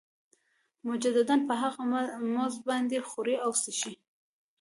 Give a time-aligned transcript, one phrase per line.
[0.87, 1.81] مجدداً په هغه
[2.35, 3.93] مزد باندې خوري او څښي